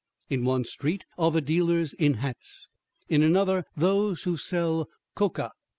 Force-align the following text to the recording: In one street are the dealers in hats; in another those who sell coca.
In 0.31 0.45
one 0.45 0.63
street 0.63 1.05
are 1.19 1.29
the 1.29 1.41
dealers 1.41 1.93
in 1.93 2.15
hats; 2.15 2.67
in 3.07 3.21
another 3.21 3.65
those 3.77 4.23
who 4.23 4.35
sell 4.35 4.89
coca. 5.13 5.51